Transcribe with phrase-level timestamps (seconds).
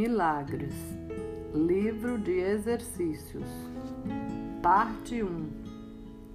[0.00, 0.72] Milagres,
[1.52, 3.46] Livro de Exercícios,
[4.62, 5.46] Parte 1,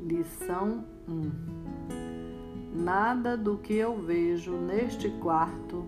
[0.01, 1.31] Lição 1.
[2.75, 5.83] Nada do que eu vejo neste quarto,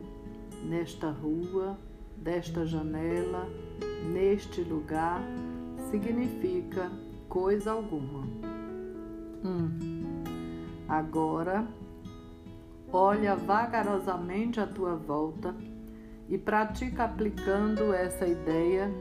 [0.64, 1.78] nesta rua,
[2.18, 3.48] desta janela,
[4.12, 5.22] neste lugar,
[5.92, 6.92] significa
[7.30, 8.24] coisa alguma.
[9.44, 9.70] 1.
[10.90, 11.68] Agora,
[12.92, 15.54] olha vagarosamente à tua volta
[16.30, 18.92] e pratica aplicando essa ideia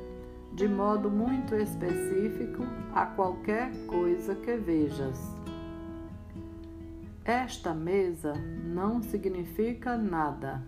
[0.53, 2.62] de modo muito específico
[2.95, 5.35] a qualquer coisa que vejas.
[7.25, 8.33] Esta mesa
[8.65, 10.62] não significa nada.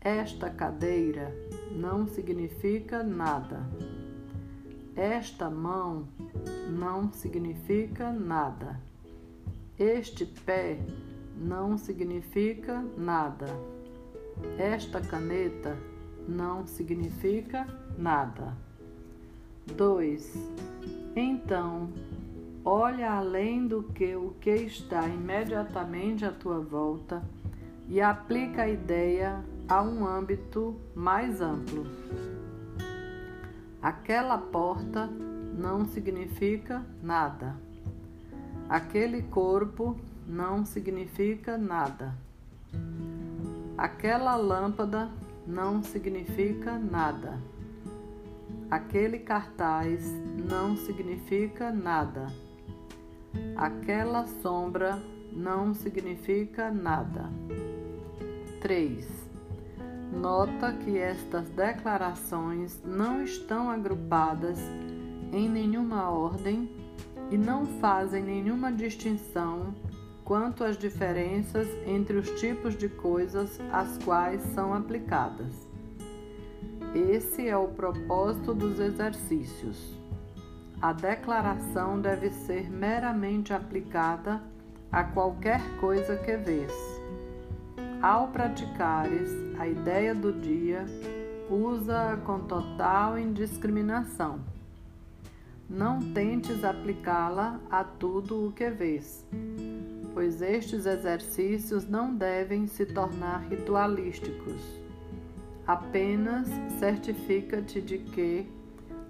[0.00, 1.32] Esta cadeira
[1.70, 3.60] não significa nada.
[4.96, 6.08] Esta mão
[6.68, 8.80] não significa nada.
[9.78, 10.78] Este pé
[11.36, 13.46] não significa nada.
[14.58, 15.76] Esta caneta
[16.28, 17.66] não significa
[17.98, 18.56] nada.
[19.76, 20.34] 2.
[21.14, 21.90] Então,
[22.64, 27.22] olha além do que o que está imediatamente à tua volta
[27.88, 31.86] e aplica a ideia a um âmbito mais amplo.
[33.80, 37.56] Aquela porta não significa nada.
[38.68, 42.14] Aquele corpo não significa nada.
[43.76, 45.10] Aquela lâmpada
[45.46, 47.40] não significa nada.
[48.70, 50.04] Aquele cartaz
[50.48, 52.26] não significa nada.
[53.56, 57.30] Aquela sombra não significa nada.
[58.60, 59.08] 3.
[60.12, 64.58] Nota que estas declarações não estão agrupadas
[65.32, 66.70] em nenhuma ordem
[67.30, 69.74] e não fazem nenhuma distinção
[70.24, 75.68] quanto às diferenças entre os tipos de coisas às quais são aplicadas.
[76.94, 79.98] Esse é o propósito dos exercícios.
[80.80, 84.42] A declaração deve ser meramente aplicada
[84.90, 86.72] a qualquer coisa que vês.
[88.02, 90.84] Ao praticares a ideia do dia,
[91.48, 94.40] usa-a com total indiscriminação.
[95.70, 99.24] Não tentes aplicá-la a tudo o que vês
[100.14, 104.60] pois estes exercícios não devem se tornar ritualísticos.
[105.66, 108.46] Apenas certifica-te de que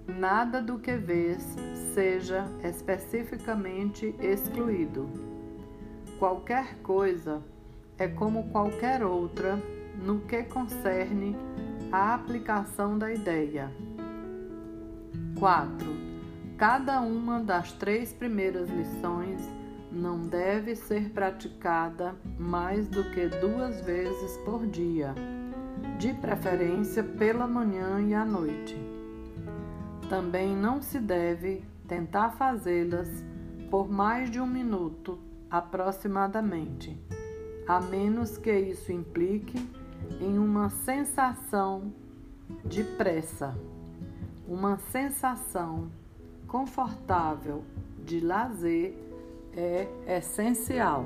[0.07, 1.55] nada do que vês
[1.93, 5.09] seja especificamente excluído.
[6.19, 7.41] Qualquer coisa
[7.97, 9.59] é como qualquer outra
[10.03, 11.35] no que concerne
[11.91, 13.71] a aplicação da ideia.
[15.39, 15.87] 4.
[16.57, 19.41] Cada uma das três primeiras lições
[19.93, 25.13] não deve ser praticada mais do que duas vezes por dia,
[25.99, 28.75] de preferência pela manhã e à noite.
[30.09, 33.23] Também não se deve tentar fazê-las
[33.69, 36.99] por mais de um minuto aproximadamente,
[37.67, 39.59] a menos que isso implique
[40.19, 41.93] em uma sensação
[42.65, 43.55] de pressa,
[44.47, 45.89] uma sensação
[46.47, 47.63] confortável
[48.03, 48.95] de lazer
[49.55, 51.05] é essencial.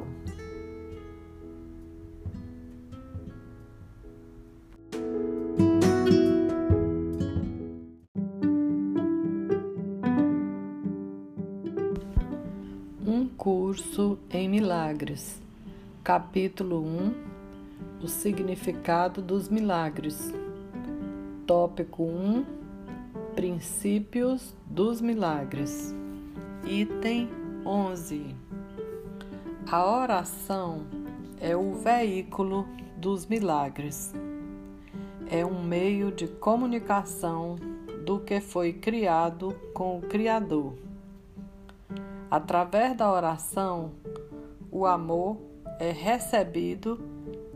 [13.06, 15.42] Um curso em milagres.
[16.04, 17.14] Capítulo 1
[18.04, 20.34] O significado dos milagres.
[21.46, 22.46] Tópico 1
[23.36, 25.94] Princípios dos milagres.
[26.66, 27.30] Item
[27.66, 28.37] 11.
[29.70, 30.86] A oração
[31.42, 34.14] é o veículo dos milagres.
[35.30, 37.58] É um meio de comunicação
[38.06, 40.74] do que foi criado com o Criador.
[42.32, 43.92] Através da oração,
[44.72, 45.38] o amor
[45.80, 46.98] é recebido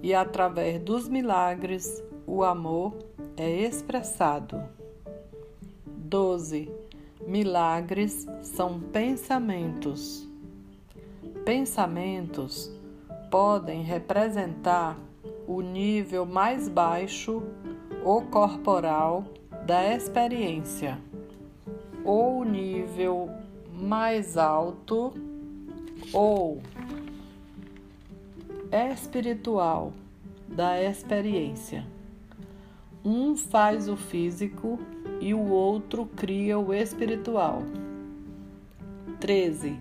[0.03, 2.93] e através dos milagres, o amor
[3.37, 4.61] é expressado.
[5.85, 6.69] 12
[7.25, 10.30] Milagres são pensamentos.
[11.45, 12.71] Pensamentos
[13.31, 14.95] podem representar
[15.47, 17.41] o nível mais baixo
[18.03, 19.25] ou corporal
[19.65, 20.99] da experiência,
[22.05, 23.29] ou o nível
[23.73, 25.13] mais alto
[26.13, 26.61] ou
[28.71, 29.93] espiritual
[30.47, 31.87] da experiência.
[33.03, 34.77] Um faz o físico
[35.19, 37.63] e o outro cria o espiritual.
[39.19, 39.79] 13.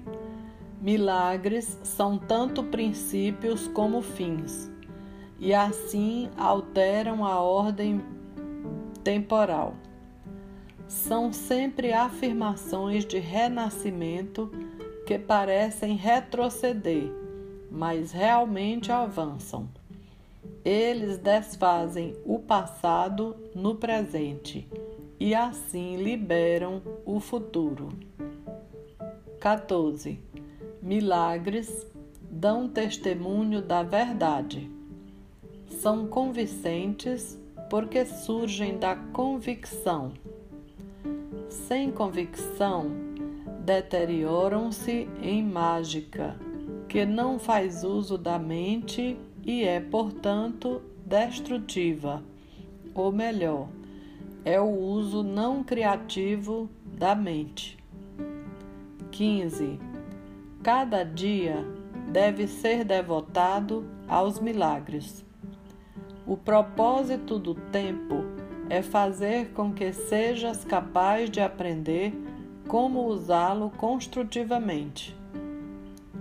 [0.80, 4.70] Milagres são tanto princípios como fins,
[5.38, 8.00] e assim alteram a ordem
[9.04, 9.74] temporal.
[10.88, 14.50] São sempre afirmações de renascimento
[15.06, 17.12] que parecem retroceder,
[17.70, 19.68] mas realmente avançam.
[20.64, 24.66] Eles desfazem o passado no presente
[25.18, 27.90] e assim liberam o futuro.
[29.38, 30.29] 14.
[30.82, 31.86] Milagres
[32.30, 34.70] dão testemunho da verdade.
[35.68, 37.38] São convincentes
[37.68, 40.12] porque surgem da convicção.
[41.50, 42.90] Sem convicção,
[43.64, 46.36] deterioram-se em mágica,
[46.88, 52.22] que não faz uso da mente e é, portanto, destrutiva,
[52.94, 53.68] ou melhor,
[54.46, 57.78] é o uso não criativo da mente.
[59.10, 59.89] 15.
[60.62, 61.64] Cada dia
[62.12, 65.24] deve ser devotado aos milagres.
[66.26, 68.24] O propósito do tempo
[68.68, 72.12] é fazer com que sejas capaz de aprender
[72.68, 75.16] como usá-lo construtivamente.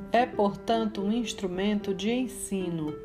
[0.10, 2.96] É, portanto, um instrumento de ensino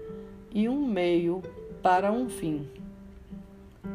[0.52, 1.42] e um meio
[1.82, 2.68] para um fim.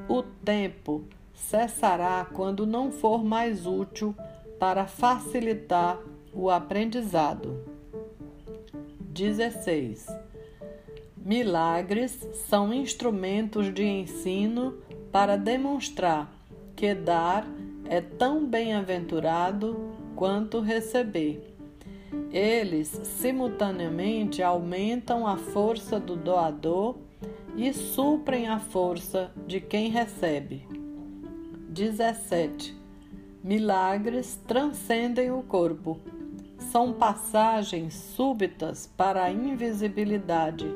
[0.09, 4.13] O tempo cessará quando não for mais útil
[4.59, 5.97] para facilitar
[6.39, 7.59] o aprendizado.
[9.11, 10.07] 16.
[11.17, 14.77] Milagres são instrumentos de ensino
[15.11, 16.31] para demonstrar
[16.77, 17.45] que dar
[17.89, 21.55] é tão bem-aventurado quanto receber.
[22.31, 26.95] Eles simultaneamente aumentam a força do doador
[27.57, 30.65] e suprem a força de quem recebe.
[31.67, 32.73] 17.
[33.43, 35.99] Milagres transcendem o corpo.
[36.59, 40.67] São passagens súbitas para a invisibilidade,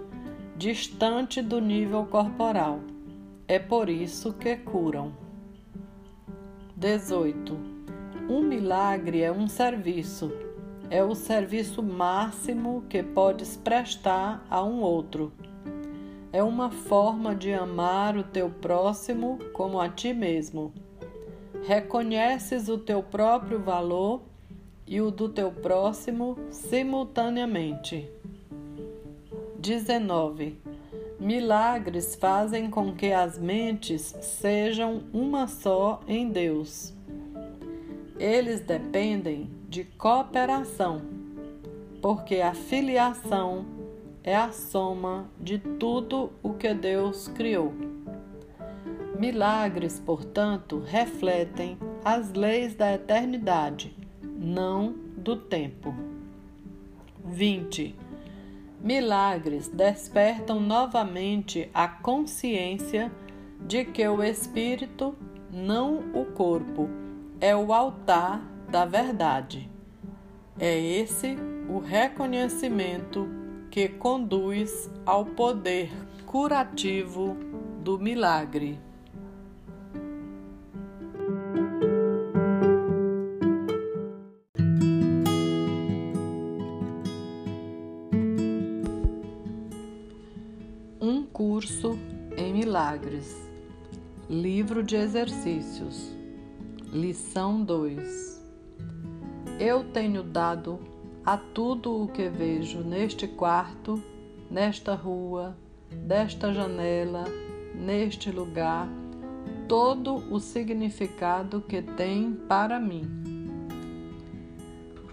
[0.57, 2.79] distante do nível corporal.
[3.47, 5.13] É por isso que curam.
[6.75, 7.55] 18.
[8.27, 10.31] Um milagre é um serviço
[10.93, 15.33] é o serviço máximo que podes prestar a um outro.
[16.31, 20.71] É uma forma de amar o teu próximo como a ti mesmo.
[21.65, 24.21] Reconheces o teu próprio valor
[24.93, 28.07] e o do teu próximo simultaneamente.
[29.57, 30.55] 19.
[31.19, 36.93] Milagres fazem com que as mentes sejam uma só em Deus.
[38.19, 41.01] Eles dependem de cooperação,
[41.99, 43.65] porque a filiação
[44.23, 47.73] é a soma de tudo o que Deus criou.
[49.17, 54.02] Milagres, portanto, refletem as leis da eternidade,
[54.43, 55.95] não do tempo.
[57.23, 57.95] 20.
[58.81, 63.09] Milagres despertam novamente a consciência
[63.61, 65.15] de que o espírito,
[65.49, 66.89] não o corpo,
[67.39, 69.69] é o altar da verdade.
[70.59, 71.37] É esse
[71.69, 73.29] o reconhecimento
[73.71, 75.89] que conduz ao poder
[76.25, 77.37] curativo
[77.81, 78.77] do milagre.
[91.45, 91.99] Curso
[92.37, 93.35] em milagres.
[94.29, 96.09] Livro de exercícios.
[96.89, 98.41] Lição 2
[99.59, 100.79] Eu tenho dado
[101.25, 104.01] a tudo o que vejo neste quarto,
[104.49, 105.57] nesta rua,
[105.91, 107.25] desta janela,
[107.75, 108.87] neste lugar,
[109.67, 113.03] todo o significado que tem para mim.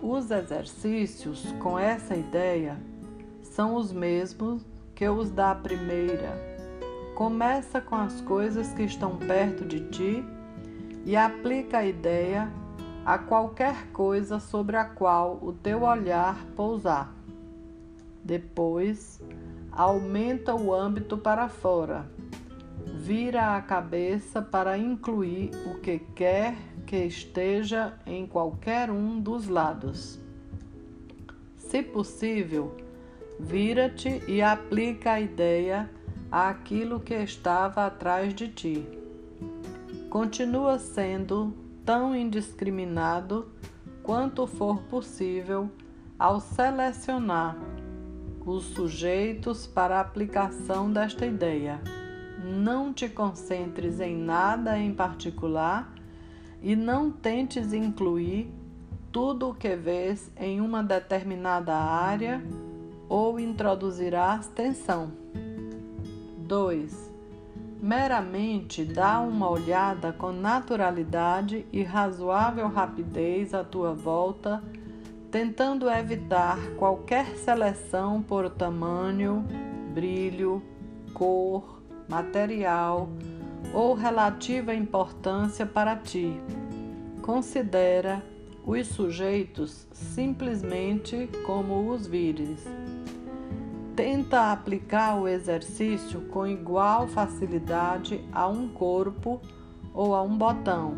[0.01, 2.81] Os exercícios com essa ideia
[3.43, 4.65] são os mesmos
[5.01, 6.39] que os da primeira.
[7.15, 10.23] Começa com as coisas que estão perto de ti
[11.07, 12.53] e aplica a ideia
[13.03, 17.15] a qualquer coisa sobre a qual o teu olhar pousar.
[18.23, 19.19] Depois,
[19.73, 22.07] aumenta o âmbito para fora.
[22.85, 26.55] Vira a cabeça para incluir o que quer
[26.87, 30.21] que esteja em qualquer um dos lados.
[31.57, 32.77] Se possível,
[33.41, 35.91] vira-te e aplica a ideia
[36.31, 39.01] àquilo que estava atrás de ti
[40.11, 41.55] continua sendo
[41.85, 43.49] tão indiscriminado
[44.03, 45.71] quanto for possível
[46.19, 47.57] ao selecionar
[48.45, 51.81] os sujeitos para a aplicação desta ideia.
[52.43, 55.95] Não te concentres em nada em particular
[56.61, 58.53] e não tentes incluir
[59.13, 62.43] tudo o que vês em uma determinada área
[63.11, 65.11] ou introduzirás tensão.
[66.39, 67.11] 2.
[67.83, 74.63] Meramente dá uma olhada com naturalidade e razoável rapidez à tua volta,
[75.31, 79.45] tentando evitar qualquer seleção por tamanho,
[79.93, 80.63] brilho,
[81.13, 83.09] cor, material
[83.75, 86.41] ou relativa importância para ti.
[87.23, 88.23] Considera
[88.65, 92.80] os sujeitos simplesmente como os vires.
[93.97, 99.41] Tenta aplicar o exercício com igual facilidade a um corpo
[99.93, 100.97] ou a um botão,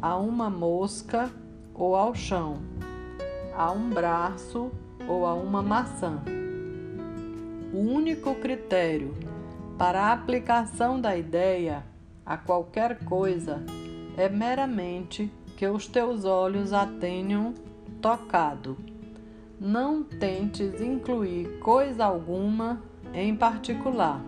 [0.00, 1.30] a uma mosca
[1.74, 2.58] ou ao chão,
[3.54, 4.70] a um braço
[5.08, 6.22] ou a uma maçã.
[7.72, 9.14] O único critério
[9.76, 11.84] para a aplicação da ideia
[12.24, 13.62] a qualquer coisa
[14.16, 17.52] é meramente que os teus olhos a tenham
[18.00, 18.95] tocado.
[19.58, 22.82] Não tentes incluir coisa alguma
[23.14, 24.22] em particular,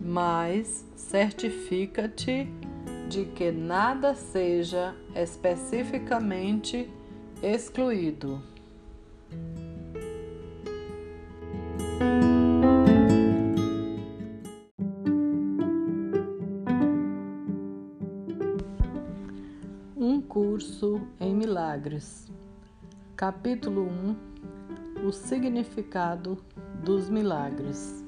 [0.00, 2.48] mas certifica-te
[3.08, 6.88] de que nada seja especificamente
[7.42, 8.40] excluído.
[19.96, 22.32] Um curso em milagres.
[23.16, 24.33] Capítulo 1
[25.04, 26.38] O significado
[26.82, 28.02] dos milagres.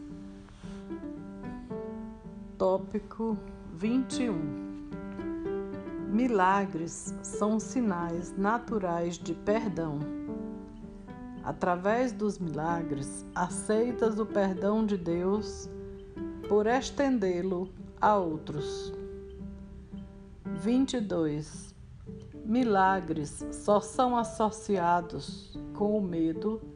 [2.57, 3.37] Tópico
[3.75, 4.33] 21
[6.09, 9.99] Milagres são sinais naturais de perdão.
[11.45, 15.69] Através dos milagres, aceitas o perdão de Deus
[16.49, 17.69] por estendê-lo
[18.00, 18.91] a outros.
[20.47, 21.75] 22
[22.43, 26.75] Milagres só são associados com o medo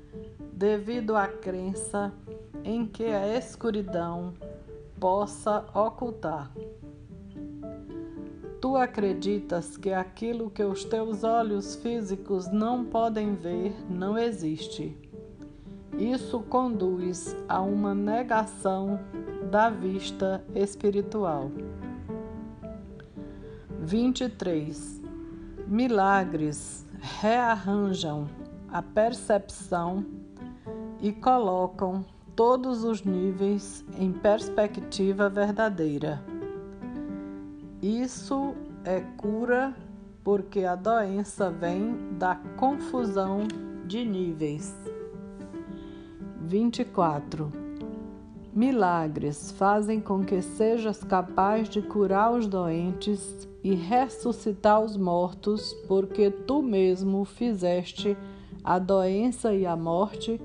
[0.61, 2.13] devido à crença
[2.63, 4.35] em que a escuridão
[5.01, 6.53] possa ocultar.
[8.61, 14.95] Tu acreditas que aquilo que os teus olhos físicos não podem ver não existe.
[15.99, 19.01] Isso conduz a uma negação
[19.51, 21.51] da vista espiritual.
[23.79, 25.01] 23
[25.67, 28.29] Milagres rearranjam
[28.71, 30.20] a percepção
[31.01, 32.05] e colocam
[32.35, 36.23] todos os níveis em perspectiva verdadeira.
[37.83, 38.55] Isso
[38.85, 39.75] é cura
[40.23, 43.47] porque a doença vem da confusão
[43.87, 44.75] de níveis.
[46.43, 47.51] 24.
[48.53, 56.31] Milagres fazem com que sejas capaz de curar os doentes e ressuscitar os mortos, porque
[56.31, 58.17] tu mesmo fizeste
[58.65, 60.41] a doença e a morte,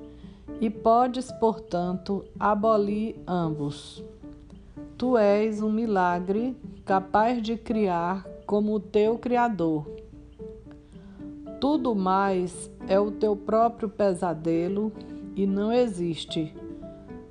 [0.59, 4.03] e podes, portanto, abolir ambos.
[4.97, 9.85] Tu és um milagre capaz de criar como o teu Criador.
[11.59, 14.91] Tudo mais é o teu próprio pesadelo
[15.35, 16.53] e não existe.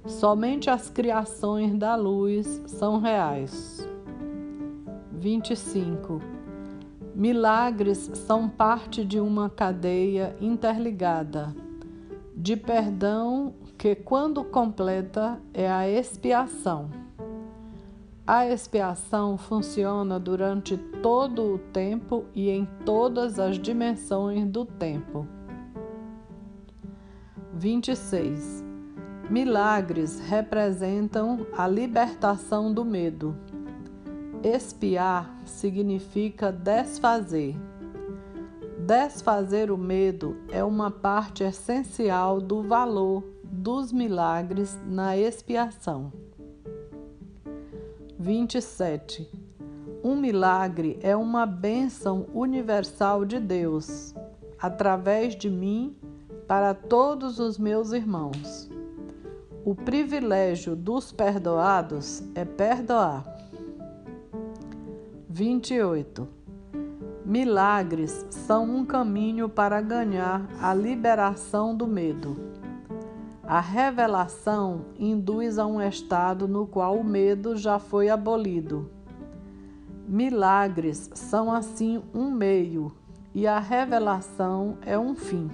[0.07, 3.88] Somente as criações da luz são reais.
[5.12, 6.21] 25.
[7.14, 11.54] Milagres são parte de uma cadeia interligada
[12.45, 16.91] de perdão que, quando completa, é a expiação.
[18.27, 25.27] A expiação funciona durante todo o tempo e em todas as dimensões do tempo.
[27.55, 28.63] 26.
[29.31, 33.35] Milagres representam a libertação do medo.
[34.43, 37.57] Espiar significa desfazer.
[38.87, 46.12] Desfazer o medo é uma parte essencial do valor dos milagres na expiação.
[48.19, 49.26] 27.
[50.05, 54.14] Um milagre é uma bênção universal de Deus,
[54.61, 55.97] através de mim,
[56.47, 58.69] para todos os meus irmãos.
[59.64, 63.25] O privilégio dos perdoados é perdoar.
[65.31, 66.44] 28.
[67.25, 72.37] Milagres são um caminho para ganhar a liberação do medo.
[73.43, 78.90] A revelação induz a um estado no qual o medo já foi abolido.
[80.07, 82.93] Milagres são assim um meio
[83.35, 85.50] e a revelação é um fim.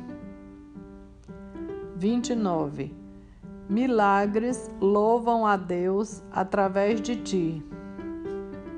[1.95, 2.93] 29.
[3.69, 7.63] Milagres louvam a Deus através de ti.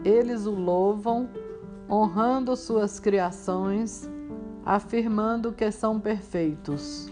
[0.04, 1.30] Eles o louvam,
[1.92, 4.08] honrando suas criações,
[4.64, 7.10] afirmando que são perfeitos.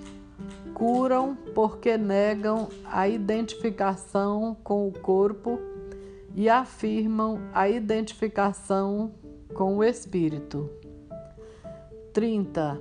[0.73, 5.61] Curam porque negam a identificação com o corpo
[6.35, 9.13] e afirmam a identificação
[9.53, 10.71] com o Espírito.
[12.15, 12.81] 30.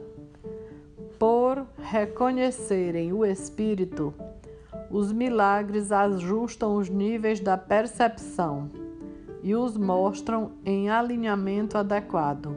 [1.19, 4.13] Por reconhecerem o Espírito,
[4.89, 8.78] os milagres ajustam os níveis da percepção
[9.41, 12.55] e os mostram em alinhamento adequado.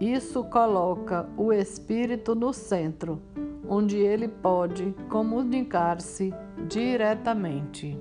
[0.00, 3.20] Isso coloca o espírito no centro,
[3.68, 6.32] onde ele pode comunicar-se
[6.68, 7.98] diretamente.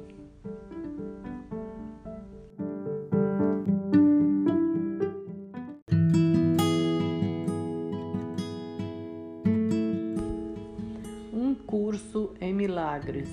[11.34, 13.30] Um curso em milagres.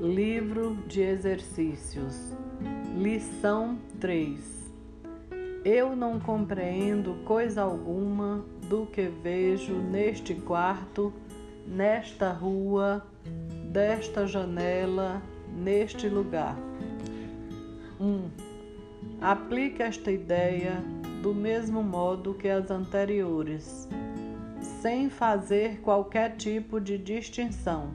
[0.00, 2.32] Livro de exercícios.
[2.96, 4.38] Lição 3
[5.64, 11.12] Eu não compreendo coisa alguma do que vejo neste quarto,
[11.66, 13.04] nesta rua,
[13.72, 15.20] desta janela,
[15.52, 16.56] neste lugar.
[17.98, 18.04] 1.
[18.04, 18.30] Um,
[19.20, 20.82] aplique esta ideia
[21.20, 23.88] do mesmo modo que as anteriores,
[24.60, 27.90] sem fazer qualquer tipo de distinção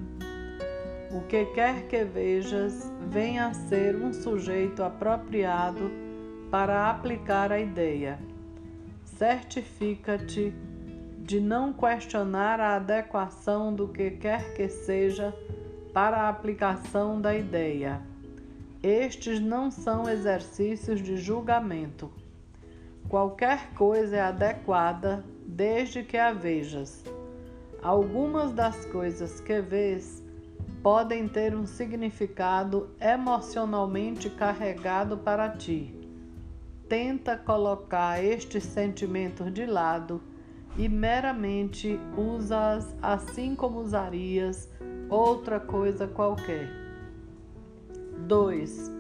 [1.13, 5.91] o que quer que vejas venha a ser um sujeito apropriado
[6.49, 8.17] para aplicar a ideia.
[9.05, 10.51] Certifica-te
[11.19, 15.31] de não questionar a adequação do que quer que seja
[15.93, 18.01] para a aplicação da ideia.
[18.81, 22.11] Estes não são exercícios de julgamento.
[23.07, 27.03] Qualquer coisa é adequada desde que a vejas.
[27.83, 30.22] Algumas das coisas que vês
[30.83, 35.95] podem ter um significado emocionalmente carregado para ti.
[36.89, 40.21] Tenta colocar estes sentimentos de lado
[40.77, 44.69] e meramente usa-as assim como usarias
[45.09, 46.69] outra coisa qualquer.
[48.27, 48.91] 2.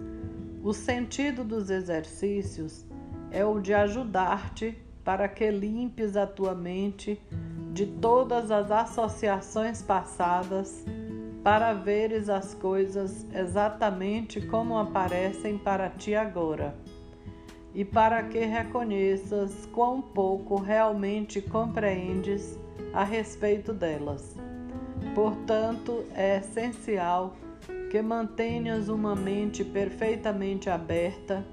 [0.63, 2.85] O sentido dos exercícios
[3.29, 7.21] é o de ajudar-te para que limpes a tua mente
[7.73, 10.85] de todas as associações passadas
[11.43, 16.73] para veres as coisas exatamente como aparecem para ti agora,
[17.75, 22.57] e para que reconheças quão pouco realmente compreendes
[22.93, 24.37] a respeito delas.
[25.13, 27.35] Portanto, é essencial
[27.91, 31.45] que mantenhas uma mente perfeitamente aberta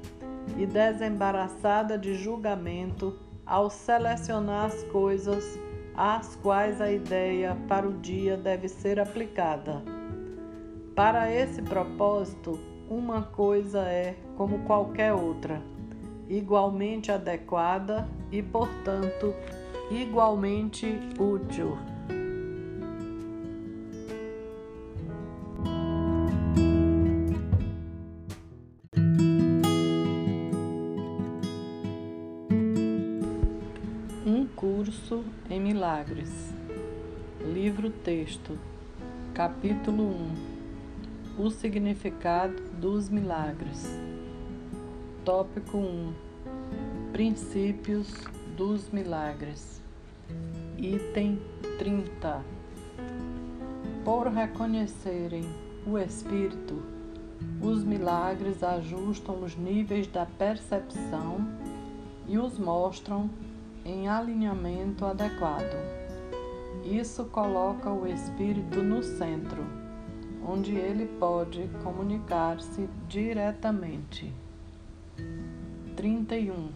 [0.57, 5.59] e desembaraçada de julgamento ao selecionar as coisas
[5.95, 9.83] às quais a ideia para o dia deve ser aplicada.
[10.95, 15.63] Para esse propósito, uma coisa é, como qualquer outra,
[16.29, 19.35] igualmente adequada e, portanto,
[19.91, 21.77] igualmente útil.
[35.51, 36.31] Em Milagres.
[37.41, 38.57] Livro texto.
[39.35, 40.05] Capítulo
[41.37, 41.43] 1.
[41.45, 43.99] O significado dos milagres.
[45.25, 46.13] Tópico 1.
[47.11, 48.15] Princípios
[48.57, 49.83] dos milagres.
[50.79, 51.41] Item
[51.81, 52.45] 30.
[54.05, 55.45] Por reconhecerem
[55.85, 56.81] o espírito,
[57.61, 61.45] os milagres ajustam os níveis da percepção
[62.29, 63.29] e os mostram
[63.85, 65.77] em alinhamento adequado.
[66.85, 69.65] Isso coloca o espírito no centro,
[70.47, 74.33] onde ele pode comunicar-se diretamente.
[75.97, 76.71] 31.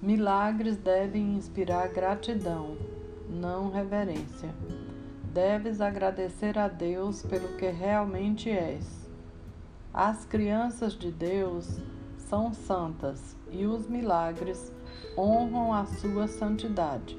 [0.00, 2.76] Milagres devem inspirar gratidão,
[3.28, 4.48] não reverência.
[5.32, 9.08] Deves agradecer a Deus pelo que realmente és.
[9.94, 11.78] As crianças de Deus
[12.16, 14.72] são santas e os milagres
[15.16, 17.18] honram a sua santidade,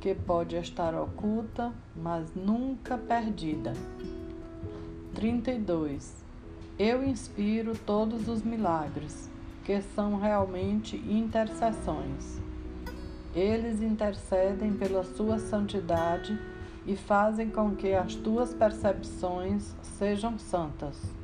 [0.00, 3.72] que pode estar oculta, mas nunca perdida.
[5.14, 6.24] 32.
[6.78, 9.30] Eu inspiro todos os milagres,
[9.64, 12.40] que são realmente intercessões.
[13.34, 16.38] Eles intercedem pela sua santidade
[16.86, 21.19] e fazem com que as tuas percepções sejam santas.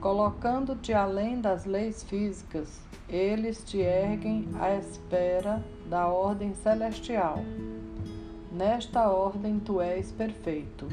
[0.00, 7.40] Colocando-te além das leis físicas, eles te erguem à espera da ordem celestial.
[8.50, 10.86] Nesta ordem tu és perfeito.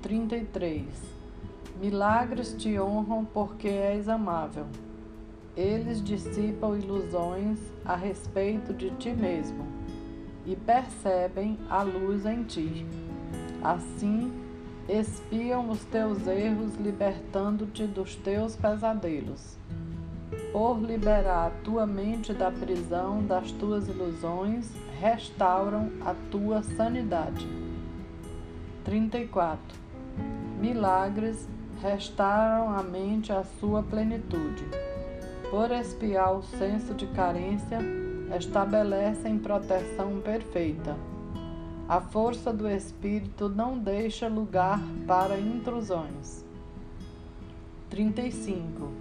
[0.00, 0.86] 33.
[1.78, 4.64] Milagres te honram porque és amável.
[5.54, 9.66] Eles dissipam ilusões a respeito de ti mesmo
[10.46, 12.86] e percebem a luz em ti.
[13.62, 14.32] Assim,
[14.88, 19.58] Espiam os teus erros, libertando-te dos teus pesadelos.
[20.50, 27.46] Por liberar a tua mente da prisão das tuas ilusões, restauram a tua sanidade.
[28.82, 29.60] 34.
[30.58, 31.46] Milagres
[31.82, 34.64] restauram a mente à sua plenitude.
[35.50, 37.78] Por espiar o senso de carência,
[38.38, 40.96] estabelecem proteção perfeita.
[41.88, 46.44] A força do Espírito não deixa lugar para intrusões.
[47.88, 48.92] 35.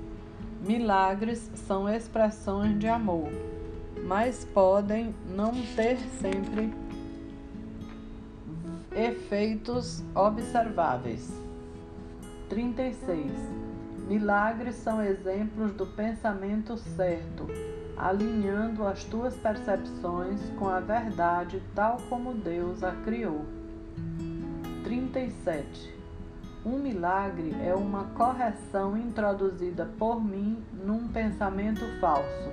[0.65, 3.29] Milagres são expressões de amor,
[4.05, 6.73] mas podem não ter sempre
[8.95, 11.29] efeitos observáveis.
[12.47, 13.33] 36.
[14.07, 17.47] Milagres são exemplos do pensamento certo
[17.97, 23.45] alinhando as tuas percepções com a verdade tal como Deus a criou.
[24.83, 25.95] 37.
[26.65, 32.51] Um milagre é uma correção introduzida por mim num pensamento falso.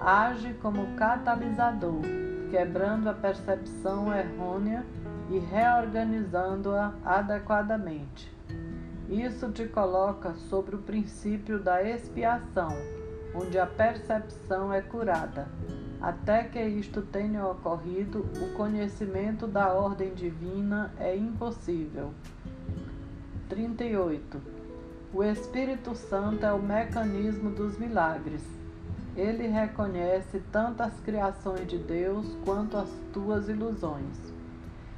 [0.00, 2.02] Age como catalisador,
[2.50, 4.84] quebrando a percepção errônea
[5.30, 8.32] e reorganizando-a adequadamente.
[9.08, 13.01] Isso te coloca sobre o princípio da expiação
[13.34, 15.48] onde a percepção é curada.
[16.00, 22.12] Até que isto tenha ocorrido, o conhecimento da ordem divina é impossível.
[23.48, 24.40] 38.
[25.14, 28.42] O Espírito Santo é o mecanismo dos milagres.
[29.14, 34.32] Ele reconhece tanto as criações de Deus quanto as tuas ilusões.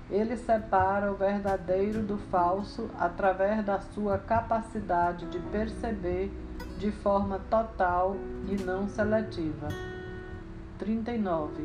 [0.09, 6.31] Ele separa o verdadeiro do falso através da sua capacidade de perceber
[6.79, 8.17] de forma total
[8.49, 9.69] e não seletiva.
[10.79, 11.65] 39.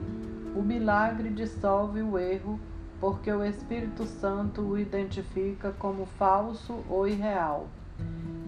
[0.55, 2.59] O milagre dissolve o erro
[2.99, 7.67] porque o Espírito Santo o identifica como falso ou irreal.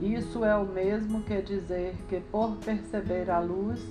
[0.01, 3.81] Isso é o mesmo que dizer que, por perceber a luz,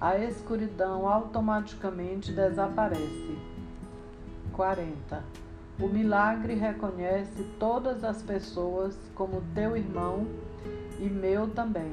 [0.00, 3.38] a escuridão automaticamente desaparece.
[4.52, 5.22] 40.
[5.80, 10.26] O milagre reconhece todas as pessoas como teu irmão
[10.98, 11.92] e meu também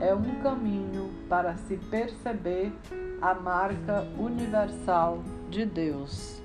[0.00, 2.72] é um caminho para se perceber
[3.20, 6.43] a marca universal de Deus.